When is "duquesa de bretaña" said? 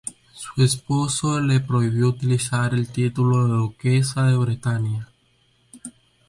3.53-5.07